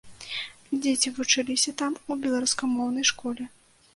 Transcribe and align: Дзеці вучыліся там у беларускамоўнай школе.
Дзеці 0.83 1.11
вучыліся 1.17 1.71
там 1.81 1.99
у 2.11 2.17
беларускамоўнай 2.23 3.05
школе. 3.13 3.43